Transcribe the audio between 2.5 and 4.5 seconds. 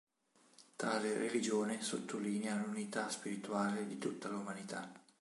l'unità spirituale di tutta